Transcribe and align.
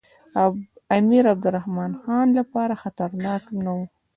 د 0.35 0.39
امیر 0.97 1.23
عبدالرحمن 1.33 1.91
خان 2.01 2.27
لپاره 2.39 2.79
خطرناک 2.83 3.43
نه 3.63 3.71
وو. 3.75 3.85